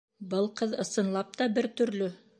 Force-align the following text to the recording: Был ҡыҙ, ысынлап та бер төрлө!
Был 0.31 0.47
ҡыҙ, 0.61 0.73
ысынлап 0.85 1.37
та 1.43 1.51
бер 1.59 1.73
төрлө! 1.83 2.13